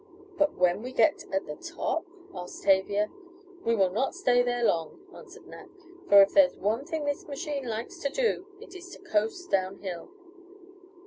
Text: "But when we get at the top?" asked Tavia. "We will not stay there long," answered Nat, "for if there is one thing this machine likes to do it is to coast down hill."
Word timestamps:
"But 0.35 0.55
when 0.55 0.81
we 0.81 0.93
get 0.93 1.25
at 1.31 1.45
the 1.45 1.55
top?" 1.55 2.07
asked 2.33 2.63
Tavia. 2.63 3.11
"We 3.63 3.75
will 3.75 3.91
not 3.91 4.15
stay 4.15 4.41
there 4.41 4.63
long," 4.63 5.05
answered 5.13 5.45
Nat, 5.45 5.69
"for 6.09 6.23
if 6.23 6.33
there 6.33 6.45
is 6.45 6.57
one 6.57 6.85
thing 6.85 7.05
this 7.05 7.27
machine 7.27 7.67
likes 7.67 7.99
to 7.99 8.09
do 8.09 8.47
it 8.59 8.73
is 8.73 8.89
to 8.89 8.97
coast 8.99 9.51
down 9.51 9.77
hill." 9.81 10.09